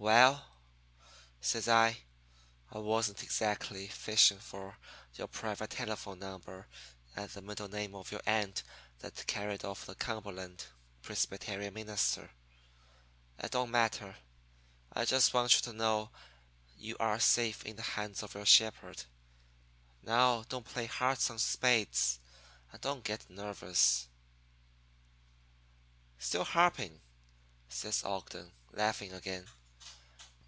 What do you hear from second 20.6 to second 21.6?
play hearts on